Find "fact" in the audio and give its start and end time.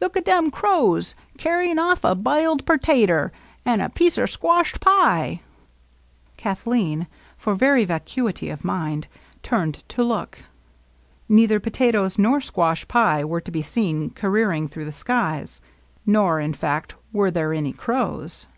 16.52-16.96